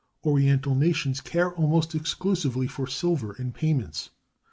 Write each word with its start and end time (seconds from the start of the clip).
Oriental 0.25 0.73
nations 0.73 1.21
care 1.21 1.53
almost 1.53 1.93
exclusively 1.93 2.65
for 2.65 2.87
silver 2.87 3.33
in 3.35 3.51
payments. 3.51 4.09